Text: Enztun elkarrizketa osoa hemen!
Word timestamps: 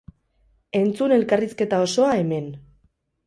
Enztun 0.79 1.13
elkarrizketa 1.17 1.81
osoa 1.89 2.17
hemen! 2.23 2.49